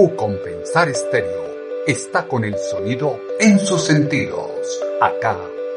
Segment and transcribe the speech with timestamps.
[0.00, 4.48] U Compensar Estéreo está con el sonido en sus sentidos.
[5.00, 5.36] Acá,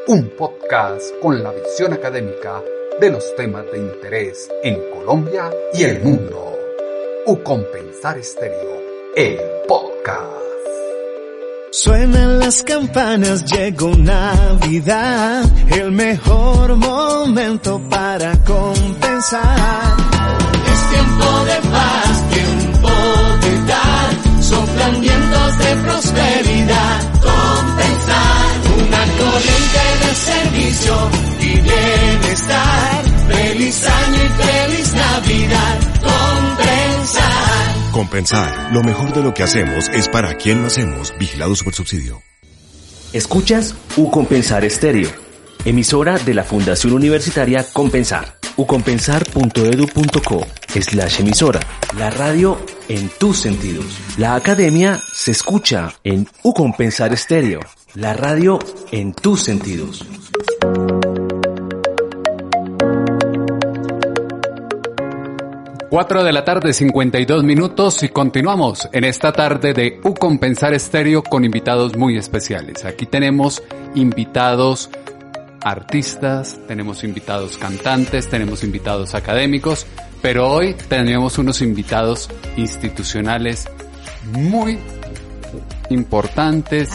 [0.09, 2.61] un podcast con la visión académica
[2.99, 6.55] de los temas de interés en Colombia y el mundo.
[7.25, 8.79] U Compensar Estéreo,
[9.15, 10.29] el podcast.
[11.71, 19.97] Suenan las campanas, llegó Navidad, el mejor momento para compensar.
[20.71, 22.60] Es tiempo de paz, tiempo de dar,
[24.81, 33.03] soplan vientos de prosperidad, compensar, una corriente de servicio y bienestar.
[33.27, 37.91] Feliz año y feliz Navidad, compensar.
[37.91, 38.73] Compensar.
[38.73, 41.13] Lo mejor de lo que hacemos es para quien lo hacemos.
[41.17, 42.21] Vigilados por subsidio.
[43.13, 45.09] Escuchas U Compensar Estéreo,
[45.65, 48.40] emisora de la Fundación Universitaria Compensar.
[48.61, 51.59] ucompensar.edu.co slash emisora.
[51.97, 53.85] La radio en tus sentidos.
[54.17, 57.59] La academia se escucha en U Compensar Estéreo.
[57.95, 58.59] La radio
[58.91, 60.05] en tus sentidos.
[65.89, 71.21] Cuatro de la tarde, 52 minutos y continuamos en esta tarde de U Compensar Estéreo
[71.21, 72.85] con invitados muy especiales.
[72.85, 73.61] Aquí tenemos
[73.93, 74.89] invitados
[75.61, 79.85] artistas, tenemos invitados cantantes, tenemos invitados académicos,
[80.21, 83.69] pero hoy tenemos unos invitados institucionales
[84.31, 84.79] muy
[85.89, 86.89] importantes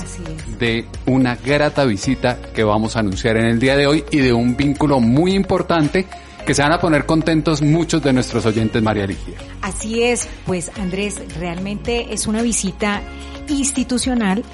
[0.59, 4.33] de una grata visita que vamos a anunciar en el día de hoy y de
[4.33, 6.07] un vínculo muy importante
[6.47, 9.35] que se van a poner contentos muchos de nuestros oyentes, María Ligia.
[9.63, 13.03] Así es, pues Andrés, realmente es una visita
[13.49, 14.45] institucional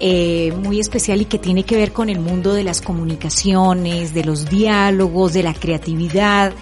[0.00, 4.24] eh, muy especial y que tiene que ver con el mundo de las comunicaciones, de
[4.24, 6.52] los diálogos, de la creatividad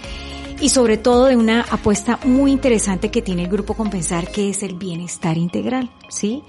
[0.63, 4.63] y sobre todo de una apuesta muy interesante que tiene el Grupo Compensar, que es
[4.63, 6.41] el bienestar integral, ¿sí?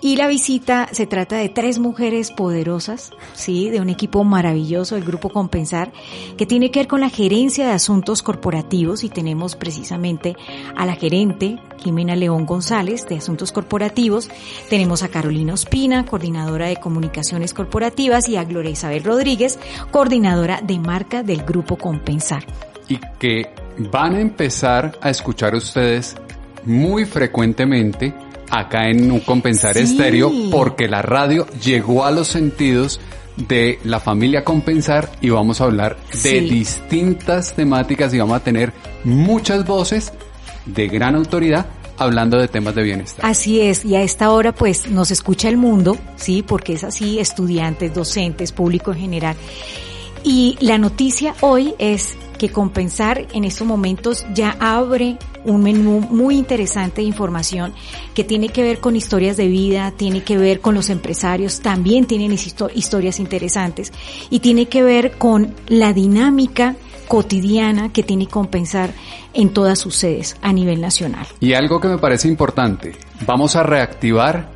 [0.00, 3.70] Y la visita se trata de tres mujeres poderosas, ¿sí?
[3.70, 5.92] De un equipo maravilloso, el Grupo Compensar,
[6.36, 10.34] que tiene que ver con la gerencia de asuntos corporativos y tenemos precisamente
[10.74, 14.28] a la gerente, Jimena León González, de Asuntos Corporativos,
[14.70, 19.60] tenemos a Carolina Ospina, coordinadora de Comunicaciones Corporativas, y a Gloria Isabel Rodríguez,
[19.92, 22.44] coordinadora de marca del Grupo Compensar
[22.92, 26.14] y que van a empezar a escuchar ustedes
[26.64, 28.12] muy frecuentemente
[28.50, 33.00] acá en un compensar estéreo porque la radio llegó a los sentidos
[33.36, 38.74] de la familia compensar y vamos a hablar de distintas temáticas y vamos a tener
[39.04, 40.12] muchas voces
[40.66, 41.64] de gran autoridad
[41.96, 43.24] hablando de temas de bienestar.
[43.24, 47.18] Así es, y a esta hora pues nos escucha el mundo, sí, porque es así,
[47.18, 49.36] estudiantes, docentes, público en general.
[50.24, 56.36] Y la noticia hoy es que Compensar en estos momentos ya abre un menú muy
[56.36, 57.72] interesante de información
[58.14, 62.06] que tiene que ver con historias de vida, tiene que ver con los empresarios, también
[62.06, 63.92] tienen historias interesantes
[64.28, 66.74] y tiene que ver con la dinámica
[67.06, 68.90] cotidiana que tiene compensar
[69.34, 71.26] en todas sus sedes a nivel nacional.
[71.38, 74.50] Y algo que me parece importante, vamos a reactivar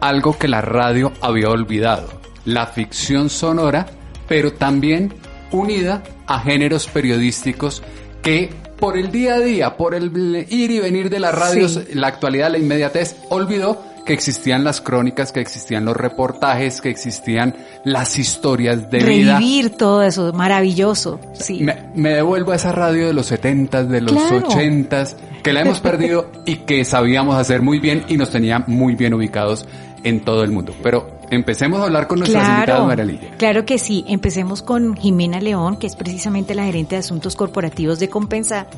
[0.00, 2.08] algo que la radio había olvidado,
[2.44, 3.88] la ficción sonora,
[4.28, 5.12] pero también
[5.50, 7.82] unida a géneros periodísticos
[8.22, 12.08] que por el día a día, por el ir y venir de las radios, la
[12.08, 17.54] actualidad, la inmediatez, olvidó que existían las crónicas, que existían los reportajes, que existían
[17.84, 19.38] las historias de vida.
[19.38, 21.20] Revivir todo eso, maravilloso.
[21.34, 21.66] Sí.
[21.94, 26.30] Me, devuelvo a esa radio de los setentas, de los ochentas, que la hemos perdido
[26.46, 29.66] y que sabíamos hacer muy bien y nos tenía muy bien ubicados
[30.06, 30.72] en todo el mundo.
[30.82, 34.04] Pero empecemos a hablar con nuestras claro, invitadas, María Claro que sí.
[34.06, 38.68] Empecemos con Jimena León, que es precisamente la gerente de asuntos corporativos de Compensar.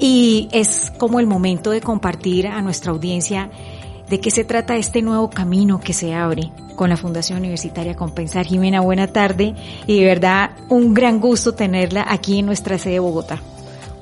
[0.00, 3.48] Y es como el momento de compartir a nuestra audiencia
[4.10, 8.44] de qué se trata este nuevo camino que se abre con la Fundación Universitaria Compensar.
[8.44, 9.54] Jimena, buena tarde
[9.86, 13.40] y de verdad un gran gusto tenerla aquí en nuestra sede de Bogotá.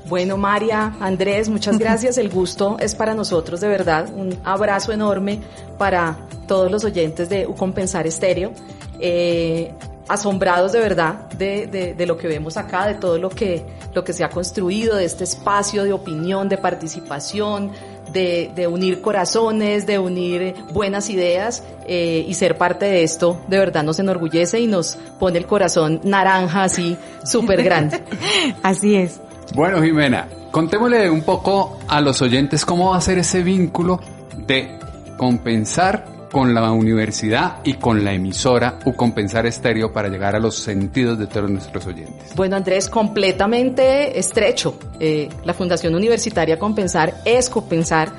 [0.07, 2.17] Bueno, María, Andrés, muchas gracias.
[2.17, 4.09] El gusto es para nosotros, de verdad.
[4.13, 5.39] Un abrazo enorme
[5.77, 6.17] para
[6.47, 8.51] todos los oyentes de Compensar Estéreo.
[8.99, 9.73] Eh,
[10.07, 14.03] asombrados de verdad de, de, de, lo que vemos acá, de todo lo que, lo
[14.03, 17.71] que se ha construido, de este espacio de opinión, de participación,
[18.13, 23.57] de, de unir corazones, de unir buenas ideas eh, y ser parte de esto de
[23.57, 28.01] verdad nos enorgullece y nos pone el corazón naranja así súper grande.
[28.61, 29.19] Así es.
[29.53, 33.99] Bueno, Jimena, contémosle un poco a los oyentes cómo va a ser ese vínculo
[34.47, 34.79] de
[35.17, 40.55] compensar con la universidad y con la emisora U Compensar Estéreo para llegar a los
[40.55, 42.35] sentidos de todos nuestros oyentes.
[42.35, 44.77] Bueno, Andrés, completamente estrecho.
[44.99, 48.11] Eh, la Fundación Universitaria Compensar es compensar.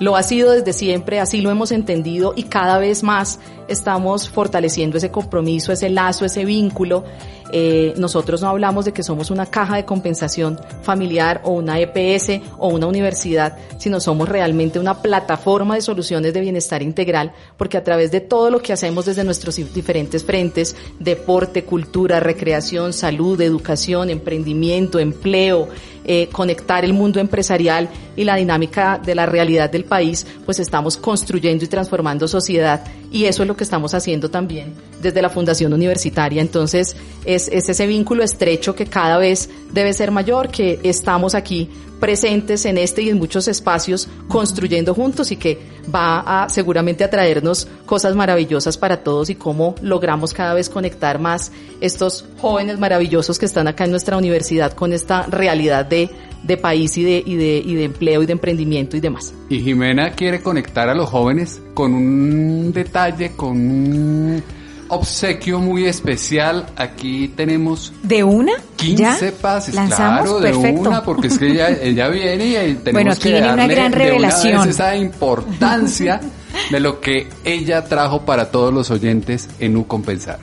[0.00, 3.38] Lo ha sido desde siempre, así lo hemos entendido y cada vez más
[3.68, 7.04] estamos fortaleciendo ese compromiso, ese lazo, ese vínculo.
[7.52, 12.40] Eh, nosotros no hablamos de que somos una caja de compensación familiar o una EPS
[12.58, 17.84] o una universidad, sino somos realmente una plataforma de soluciones de bienestar integral, porque a
[17.84, 24.10] través de todo lo que hacemos desde nuestros diferentes frentes, deporte, cultura, recreación, salud, educación,
[24.10, 25.68] emprendimiento, empleo,
[26.06, 30.96] eh, conectar el mundo empresarial y la dinámica de la realidad del país, pues estamos
[30.96, 35.72] construyendo y transformando sociedad y eso es lo que estamos haciendo también desde la Fundación
[35.72, 36.42] Universitaria.
[36.42, 41.68] Entonces, es, es ese vínculo estrecho que cada vez debe ser mayor, que estamos aquí
[42.00, 45.58] presentes en este y en muchos espacios construyendo juntos y que
[45.94, 51.18] va a seguramente a traernos cosas maravillosas para todos y cómo logramos cada vez conectar
[51.18, 56.10] más estos jóvenes maravillosos que están acá en nuestra universidad con esta realidad de,
[56.42, 59.32] de país y de, y, de, y de empleo y de emprendimiento y demás.
[59.48, 64.42] Y Jimena quiere conectar a los jóvenes con un detalle, con un
[64.88, 66.66] obsequio muy especial.
[66.76, 68.52] Aquí tenemos ¿De una?
[68.76, 69.32] 15 ¿Ya?
[69.40, 70.22] pases, ¿Lanzamos?
[70.22, 70.80] claro, de Perfecto.
[70.80, 73.74] una, porque es que ella, ella viene y tenemos Bueno, aquí que viene una darle
[73.74, 74.60] gran de una revelación.
[74.60, 76.20] vez esa importancia
[76.70, 80.38] de lo que ella trajo para todos los oyentes en U Compensar.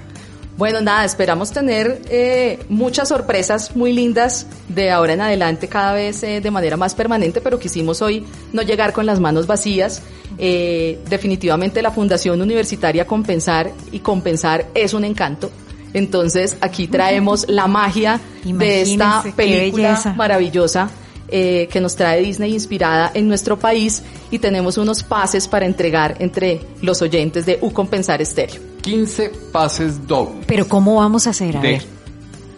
[0.61, 6.21] Bueno, nada, esperamos tener eh, muchas sorpresas muy lindas de ahora en adelante, cada vez
[6.21, 8.23] eh, de manera más permanente, pero quisimos hoy
[8.53, 10.03] no llegar con las manos vacías.
[10.37, 15.49] Eh, definitivamente la Fundación Universitaria Compensar y Compensar es un encanto.
[15.95, 20.91] Entonces aquí traemos la magia de esta película maravillosa
[21.27, 26.17] eh, que nos trae Disney inspirada en nuestro país y tenemos unos pases para entregar
[26.19, 28.70] entre los oyentes de U Compensar Estéreo.
[28.81, 31.57] 15 pases dobles Pero ¿cómo vamos a hacer?
[31.57, 31.86] A de ver.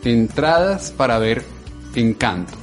[0.04, 1.44] entradas para ver
[1.96, 2.54] Encanto.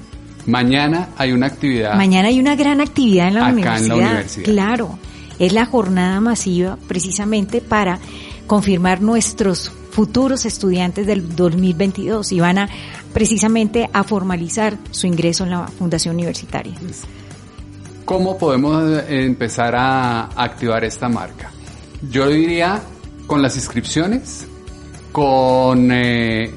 [0.46, 1.94] Mañana hay una actividad.
[1.94, 3.96] Mañana hay una gran actividad en la, Acá en universidad.
[3.96, 4.44] la universidad.
[4.44, 4.98] Claro,
[5.38, 7.98] es la jornada masiva precisamente para
[8.46, 12.68] confirmar nuestros futuros estudiantes del 2022 y van a
[13.12, 16.74] precisamente a formalizar su ingreso en la Fundación Universitaria.
[18.04, 21.50] ¿Cómo podemos eh, empezar a activar esta marca?
[22.10, 22.80] Yo diría
[23.30, 24.44] con las inscripciones,
[25.12, 25.90] con...
[25.92, 26.50] eh,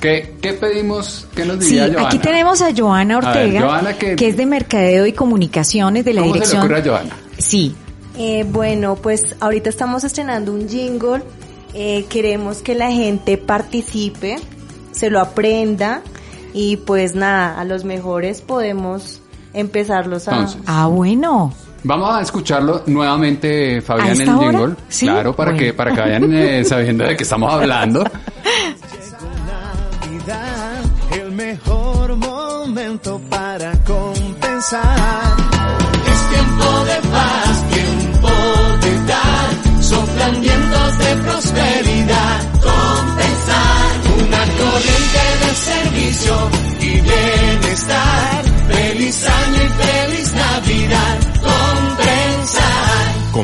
[0.00, 1.26] ¿qué, qué pedimos?
[1.34, 2.06] ¿Qué nos Sí, diría Joana?
[2.08, 6.04] aquí tenemos a Joana A ver, Ortega, Joana, ¿qué- que es de Mercadeo y Comunicaciones
[6.04, 6.62] de la ¿Cómo se le dirección.
[6.62, 7.16] ocurre a Joana?
[7.38, 7.74] Sí,
[8.16, 11.20] Eh, bueno, pues ahorita estamos estrenando un jingle.
[11.74, 14.36] Eh, queremos que la gente participe,
[14.92, 16.00] se lo aprenda
[16.52, 19.20] y pues nada, a los mejores podemos
[19.52, 20.32] empezarlos a...
[20.36, 21.52] Entonces, ah bueno,
[21.86, 24.74] Vamos a escucharlo nuevamente, ¿A Fabián, el jingle.
[24.88, 25.04] ¿Sí?
[25.06, 25.66] Claro, para Bueno.
[25.66, 28.02] que para que vayan eh, sabiendo de qué estamos hablando.
[30.02, 30.82] Navidad,
[31.12, 35.33] el mejor momento para compensar.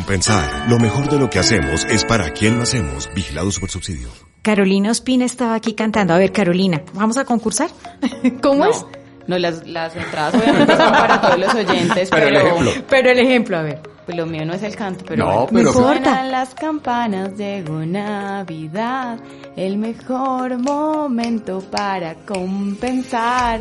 [0.00, 0.68] Compensar.
[0.68, 3.08] Lo mejor de lo que hacemos es para quien lo hacemos.
[3.14, 4.08] Vigilado Supersubsidio.
[4.42, 6.14] Carolina Ospina estaba aquí cantando.
[6.14, 7.68] A ver, Carolina, ¿vamos a concursar?
[8.42, 8.84] ¿Cómo es?
[9.26, 12.70] No, las, las entradas obviamente son para todos los oyentes, Pero pero, el ejemplo.
[12.88, 13.80] Pero el ejemplo, a ver.
[14.06, 15.46] pues lo mío no es el canto, pero No, bueno.
[15.52, 15.96] pero- Mejor.
[16.02, 19.20] Suenan las campanas, llegó Navidad,
[19.56, 23.60] el mejor momento para compensar.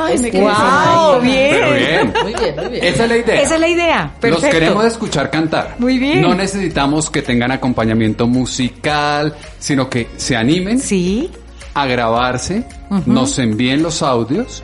[0.00, 1.20] Ay, me quedé ¡Wow!
[1.20, 1.50] Bien.
[1.50, 2.12] Pero bien.
[2.22, 2.84] Muy bien, muy bien.
[2.84, 3.42] Esa es la idea.
[3.42, 4.14] Esa es la idea.
[4.20, 4.46] Perfecto.
[4.46, 5.74] Los queremos escuchar cantar.
[5.78, 6.22] Muy bien.
[6.22, 11.30] No necesitamos que tengan acompañamiento musical, sino que se animen Sí.
[11.74, 12.64] a grabarse,
[13.06, 14.62] nos envíen los audios,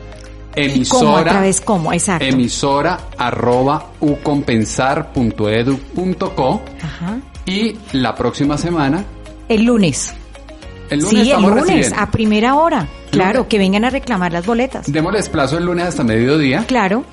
[0.53, 0.57] ¿Cómo?
[0.57, 1.91] ¿A emisora, través cómo?
[1.91, 2.23] Exacto.
[2.23, 6.61] emisora arroba ucompensar.edu.co
[7.45, 9.03] y la próxima semana,
[9.49, 10.13] El lunes.
[10.89, 11.99] El lunes sí, el lunes, recibiendo.
[11.99, 12.87] a primera hora.
[13.11, 13.49] Claro, Lunes.
[13.49, 14.91] que vengan a reclamar las boletas.
[14.91, 17.05] Démosles plazo el lunes hasta mediodía, Claro.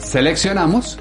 [0.00, 0.98] seleccionamos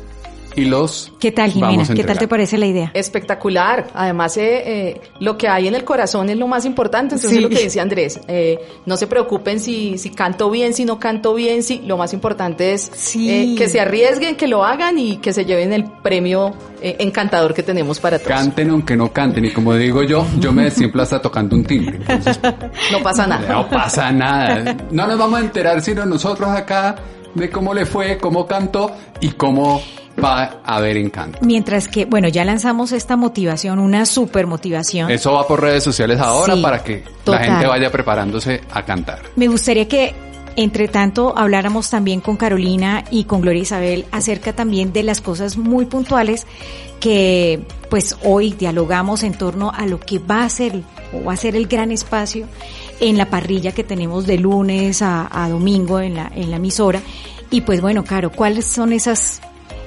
[0.60, 1.72] y los ¿Qué tal, Jimena?
[1.74, 2.92] vamos a ¿Qué tal te parece la idea?
[2.94, 3.88] Espectacular.
[3.94, 7.16] Además, eh, eh, lo que hay en el corazón es lo más importante.
[7.16, 7.40] Entonces, Sí.
[7.42, 11.34] lo que dice Andrés, eh, no se preocupen si, si canto bien, si no canto
[11.34, 11.64] bien.
[11.64, 13.30] Si, lo más importante es Sí.
[13.30, 17.54] eh, que se arriesguen, que lo hagan y que se lleven el premio eh, encantador
[17.54, 18.30] que tenemos para todos.
[18.32, 21.98] Canten aunque no canten, y como digo yo, yo me desimplo hasta tocando un timbre.
[22.08, 22.40] Entonces,
[22.92, 23.48] No pasa nada.
[23.54, 24.78] no pasa nada.
[24.92, 26.96] No nos vamos a enterar sino nosotros acá
[27.36, 29.82] de cómo le fue, cómo cantó y cómo
[30.24, 31.40] va a haber encanto.
[31.42, 35.10] Mientras que, bueno, ya lanzamos esta motivación, una super motivación.
[35.10, 37.40] Eso va por redes sociales ahora Sí, para que total.
[37.42, 39.22] la gente vaya preparándose a cantar.
[39.36, 40.14] Me gustaría que,
[40.56, 45.58] entre tanto, habláramos también con Carolina y con Gloria Isabel acerca también de las cosas
[45.58, 46.46] muy puntuales
[47.00, 50.82] que, pues, hoy dialogamos en torno a lo que va a ser
[51.14, 52.48] o va a ser el gran espacio
[53.00, 57.02] en la parrilla que tenemos de lunes a, domingo en la, en la emisora.
[57.52, 59.42] Y pues bueno, Caro, ¿cuáles son esas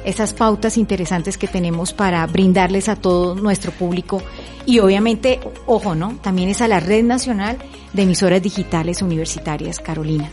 [0.04, 4.23] esas pautas interesantes que tenemos para brindarles a todo nuestro público
[4.66, 6.19] y obviamente, ojo, ¿no?
[6.23, 7.59] También es a la Red Nacional
[7.92, 10.31] de Emisoras Digitales Universitarias, Carolina.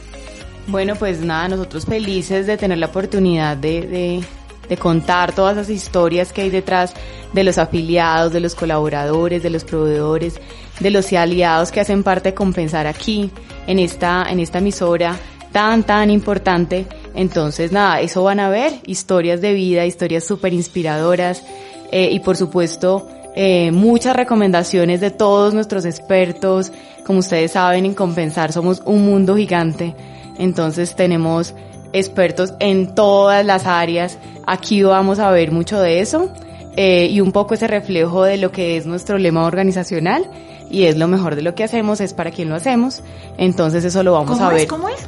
[0.68, 4.24] Bueno, pues nada, nosotros felices de tener la oportunidad de,
[4.70, 6.94] de contar todas esas historias que hay detrás
[7.34, 10.40] de los afiliados, de los colaboradores, de los proveedores,
[10.80, 13.32] de los aliados que hacen parte de compensar aquí,
[13.68, 15.18] en esta, en esta emisora
[15.52, 16.88] tan, tan importante.
[17.16, 21.44] Entonces, nada, eso van a ver, historias de vida, historias súper inspiradoras
[21.92, 26.72] eh, y por supuesto eh, muchas recomendaciones de todos nuestros expertos.
[27.06, 29.96] Como ustedes saben, en Compensar somos un mundo gigante.
[30.38, 31.54] Entonces tenemos
[31.94, 34.18] expertos en todas las áreas.
[34.46, 36.32] Aquí vamos a ver mucho de eso
[36.76, 40.30] eh, y un poco ese reflejo de lo que es nuestro lema organizacional
[40.70, 43.02] y es lo mejor de lo que hacemos, es para quien lo hacemos.
[43.38, 44.60] Entonces eso lo vamos ¿Cómo a es?
[44.60, 44.68] ver.
[44.68, 45.08] ¿Cómo es?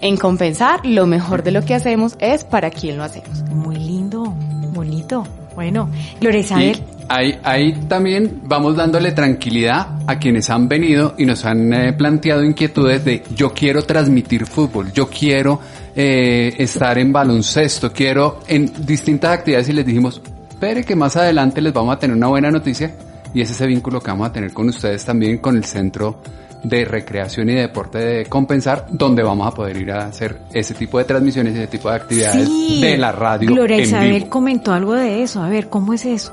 [0.00, 3.42] En compensar, lo mejor de lo que hacemos es para quien lo hacemos.
[3.50, 4.24] Muy lindo,
[4.72, 5.24] bonito.
[5.54, 5.88] Bueno,
[6.20, 11.46] Gloria Isabel, Y ahí, ahí también vamos dándole tranquilidad a quienes han venido y nos
[11.46, 15.60] han eh, planteado inquietudes de yo quiero transmitir fútbol, yo quiero
[15.96, 21.60] eh, estar en baloncesto, quiero en distintas actividades y les dijimos, espere que más adelante
[21.60, 22.94] les vamos a tener una buena noticia
[23.34, 26.20] y es ese vínculo que vamos a tener con ustedes también con el Centro
[26.62, 30.98] de Recreación y Deporte de Compensar, donde vamos a poder ir a hacer ese tipo
[30.98, 35.22] de transmisiones, ese tipo de actividades sí, de la radio Gloria Isabel comentó algo de
[35.22, 35.42] eso.
[35.42, 36.32] A ver, ¿cómo es eso?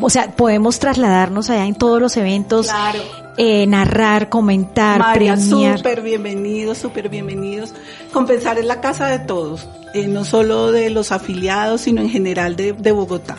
[0.00, 2.98] O sea, podemos trasladarnos allá en todos los eventos, Claro.
[3.36, 5.78] eh, narrar, comentar, María, premiar.
[5.78, 7.72] súper bienvenidos, súper bienvenidos.
[8.12, 12.56] Compensar es la casa de todos, eh, no solo de los afiliados, sino en general
[12.56, 13.36] de, de Bogotá,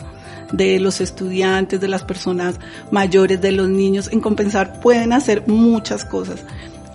[0.52, 2.56] de los estudiantes, de las personas
[2.90, 4.08] mayores, de los niños.
[4.12, 6.40] En Compensar pueden hacer muchas cosas.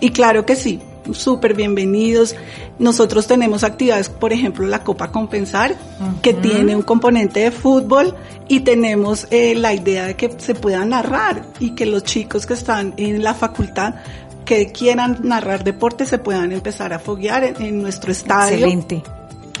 [0.00, 0.80] Y claro que sí,
[1.12, 2.34] súper bienvenidos.
[2.78, 5.74] Nosotros tenemos actividades, por ejemplo, la Copa Compensar,
[6.22, 8.14] que tiene un componente de fútbol
[8.48, 12.54] y tenemos eh, la idea de que se pueda narrar y que los chicos que
[12.54, 13.96] están en la facultad
[14.46, 19.02] que quieran narrar deporte se puedan empezar a foguear en, en nuestro estadio Excelente.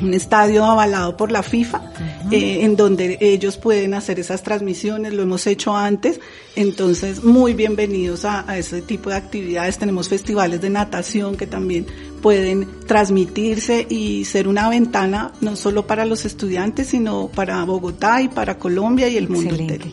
[0.00, 1.80] un estadio avalado por la FIFA,
[2.30, 6.20] eh, en donde ellos pueden hacer esas transmisiones, lo hemos hecho antes,
[6.54, 9.76] entonces muy bienvenidos a, a ese tipo de actividades.
[9.78, 11.86] Tenemos festivales de natación que también
[12.22, 18.28] pueden transmitirse y ser una ventana no solo para los estudiantes, sino para Bogotá y
[18.28, 19.86] para Colombia y el mundo entero.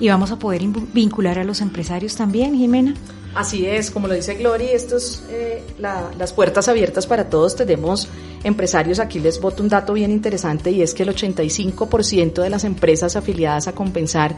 [0.00, 0.62] Y vamos a poder
[0.94, 2.94] vincular a los empresarios también, Jimena.
[3.34, 7.54] Así es, como lo dice Glory, estos, eh, la- las puertas abiertas para todos.
[7.56, 8.08] Tenemos
[8.42, 12.64] empresarios, aquí les voto un dato bien interesante y es que el 85% de las
[12.64, 14.34] empresas afiliadas a Compensar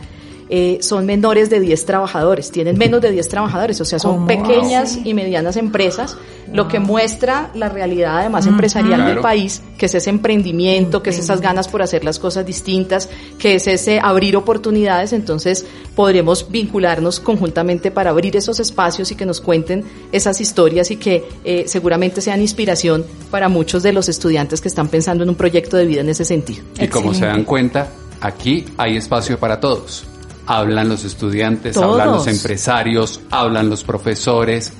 [0.52, 4.26] eh, son menores de 10 trabajadores, tienen menos de 10 trabajadores, o sea, son ¿Cómo
[4.26, 5.02] pequeñas así?
[5.04, 6.16] y medianas empresas,
[6.52, 11.20] lo que muestra la realidad además empresarial del país, que es ese emprendimiento, que es
[11.20, 15.64] esas ganas por hacer las cosas distintas, que es ese abrir oportunidades, entonces
[15.94, 21.22] podremos vincularnos conjuntamente para abrir esos espacios y que nos cuenten esas historias y que
[21.44, 25.76] eh, seguramente sean inspiración para muchos de los estudiantes que están pensando en un proyecto
[25.76, 26.64] de vida en ese sentido.
[26.80, 27.88] Y como se dan cuenta,
[28.20, 30.09] aquí hay espacio para todos.
[30.50, 32.00] Hablan los estudiantes, Todos.
[32.00, 34.72] hablan los empresarios, hablan los profesores,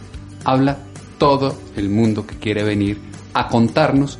[0.45, 0.79] habla
[1.19, 3.01] todo el mundo que quiere venir
[3.35, 4.19] a contarnos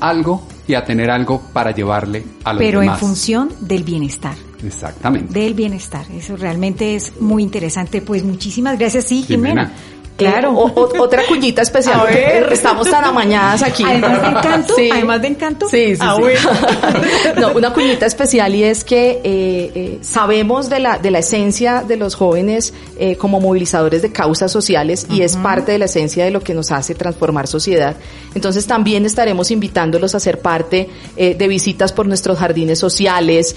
[0.00, 4.34] algo y a tener algo para llevarle a los Pero en función del bienestar.
[4.64, 5.32] Exactamente.
[5.38, 6.06] Del bienestar.
[6.10, 8.02] Eso realmente es muy interesante.
[8.02, 9.66] Pues muchísimas gracias, sí, Jimena.
[9.66, 9.97] Jimena.
[10.18, 10.52] Claro.
[10.74, 12.08] otra cuñita especial.
[12.50, 13.84] Estamos tan amañadas aquí.
[13.84, 14.74] Además de encanto.
[14.74, 14.90] Sí.
[14.92, 15.68] Además de encanto.
[15.68, 16.02] Sí, sí.
[16.02, 16.16] Ah,
[17.40, 21.84] no, una cuñita especial y es que eh, eh, sabemos de la, de la esencia
[21.86, 26.24] de los jóvenes eh, como movilizadores de causas sociales y es parte de la esencia
[26.24, 27.94] de lo que nos hace transformar sociedad.
[28.34, 33.54] Entonces también estaremos invitándolos a ser parte de visitas por nuestros jardines sociales,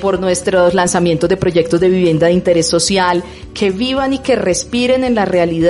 [0.00, 5.04] por nuestros lanzamientos de proyectos de vivienda de interés social, que vivan y que respiren
[5.04, 5.63] en la realidad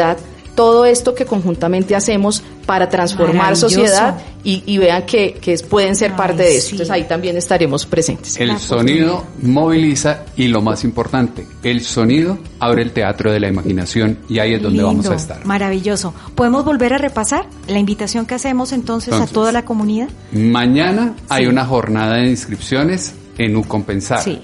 [0.55, 6.57] todo esto que conjuntamente hacemos para transformar sociedad y, vean que, pueden ser parte de
[6.57, 6.71] eso.
[6.73, 8.39] Entonces ahí también estaremos presentes.
[8.39, 14.19] El sonido moviliza y lo más importante, el sonido abre el teatro de la imaginación
[14.29, 15.45] y ahí es donde vamos a estar.
[15.45, 16.15] Maravilloso.
[16.35, 20.09] ¿Podemos volver a repasar la invitación que hacemos entonces, a toda la comunidad?
[20.33, 24.23] Mañana hay una jornada de inscripciones en Ucompensar.
[24.23, 24.41] Sí.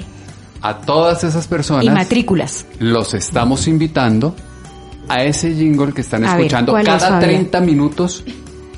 [0.62, 1.84] A todas esas personas.
[1.84, 2.66] Y matrículas.
[2.78, 4.34] Los estamos invitando
[5.10, 8.24] a ese jingle que están escuchando cada 30 minutos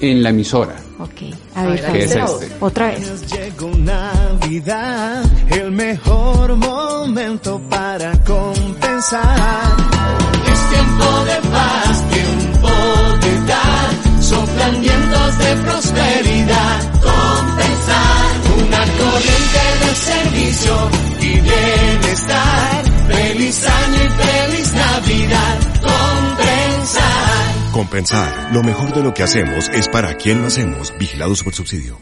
[0.01, 0.77] en la emisora.
[0.99, 2.49] Ok, a ver, ¿qué es este?
[2.61, 3.31] Otra vez.
[3.31, 9.77] Llegó Navidad, el mejor momento para compensar.
[10.53, 12.69] Es tiempo de paz, tiempo
[13.21, 16.93] de dar, soplan vientos de prosperidad.
[16.93, 18.32] Compensar,
[27.93, 28.55] Compensar.
[28.55, 30.95] Lo mejor de lo que hacemos es para quien lo hacemos.
[30.99, 31.99] Vigilados por subsidio.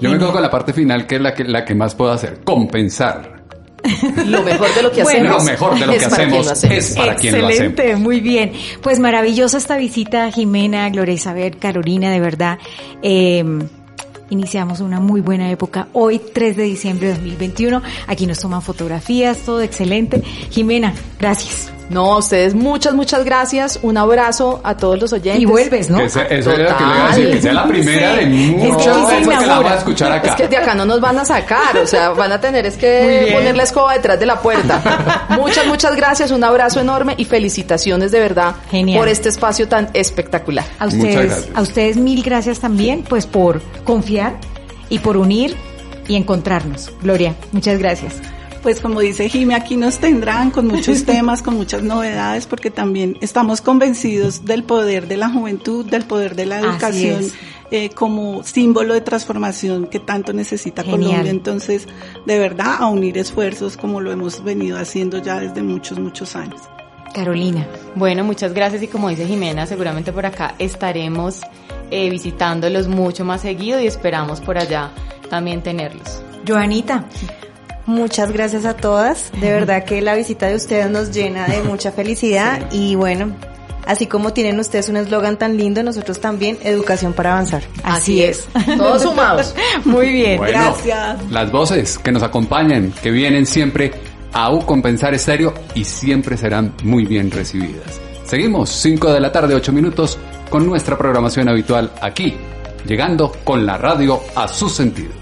[0.00, 2.10] Yo me quedo con la parte final, que es la que, la que más puedo
[2.10, 2.40] hacer.
[2.42, 3.44] Compensar.
[4.26, 5.44] Lo mejor de lo que hacemos.
[5.44, 7.70] Lo mejor de lo que hacemos, es para quien lo hacemos.
[7.70, 8.50] Excelente, muy bien.
[8.82, 12.58] Pues maravillosa esta visita, Jimena, Gloria Isabel, Carolina, de verdad.
[13.00, 13.44] Eh,
[14.30, 15.86] iniciamos una muy buena época.
[15.92, 17.82] Hoy, 3 de diciembre de 2021.
[18.08, 20.24] Aquí nos toman fotografías, todo excelente.
[20.50, 21.77] Jimena, gracias.
[21.90, 23.78] No, a ustedes muchas, muchas gracias.
[23.82, 25.42] Un abrazo a todos los oyentes.
[25.42, 26.00] Y vuelves, ¿no?
[26.00, 29.38] eso era lo que le iba a decir, que sea la primera de muchas veces
[29.38, 30.28] que la van a escuchar acá.
[30.30, 32.76] Es que de acá no nos van a sacar, o sea, van a tener es
[32.76, 35.28] que poner la escoba detrás de la puerta.
[35.30, 38.54] muchas, muchas gracias, un abrazo enorme y felicitaciones de verdad
[38.96, 40.64] por este espacio tan espectacular.
[40.78, 44.34] A ustedes, a ustedes mil gracias también, pues por confiar
[44.88, 45.56] y por unir
[46.06, 46.90] y encontrarnos.
[47.02, 48.14] Gloria, muchas gracias
[48.58, 53.16] pues como dice Jimmy, aquí nos tendrán con muchos temas, con muchas novedades, porque también
[53.20, 57.24] estamos convencidos del poder de la juventud, del poder de la educación.
[57.70, 61.20] Eh, como símbolo de transformación que tanto necesita Colombia.
[61.26, 61.86] Entonces,
[62.24, 66.62] de verdad, a unir esfuerzos como lo hemos venido haciendo ya desde muchos, muchos años.
[67.12, 67.66] Carolina.
[67.94, 71.42] Bueno, muchas gracias y como dice Jimena, seguramente por acá estaremos
[71.90, 74.90] eh, visitándolos mucho más seguido y esperamos por allá
[75.28, 76.22] también tenerlos.
[76.46, 77.04] Joanita.
[77.88, 79.32] Muchas gracias a todas.
[79.40, 83.34] De verdad que la visita de ustedes nos llena de mucha felicidad y bueno,
[83.86, 87.62] así como tienen ustedes un eslogan tan lindo, nosotros también, educación para avanzar.
[87.82, 88.46] Así, es.
[88.76, 89.54] Todos sumados.
[89.86, 90.38] Muy bien.
[90.38, 91.30] gracias.
[91.30, 93.92] Las voces que nos acompañan, que vienen siempre
[94.34, 97.98] a U Compensar Estéreo y siempre serán muy bien recibidas.
[98.24, 100.18] Seguimos 5 de la tarde, 8 minutos,
[100.50, 102.36] con nuestra programación habitual aquí,
[102.84, 105.17] llegando con la radio a sus sentidos.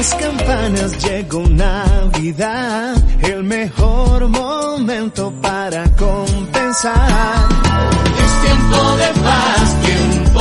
[0.00, 7.48] Las campanas llegó Navidad, el mejor momento para compensar.
[8.24, 10.40] Es tiempo de paz, tiempo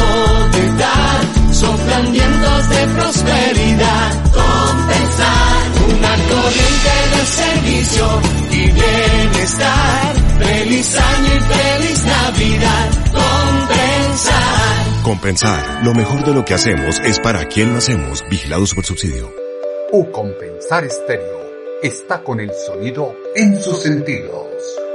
[0.53, 8.05] de dar, soplan vientos de prosperidad, compensar, una corriente de servicio
[8.51, 10.15] y bienestar.
[10.39, 15.03] Feliz año y feliz Navidad, compensar.
[15.03, 19.48] Compensar, lo mejor de lo que hacemos es para quien lo hacemos, vigilados por subsidio.
[19.91, 21.39] U Compensar Estéreo
[21.81, 24.45] está con el sonido en sus sentidos.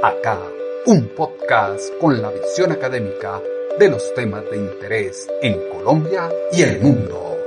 [0.01, 0.39] Acá,
[0.85, 3.41] un podcast con la visión académica
[3.77, 7.37] de los temas de interés en Colombia y el mundo.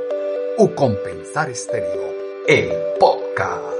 [0.58, 2.12] U Compensar Estéreo,
[2.46, 3.77] el podcast.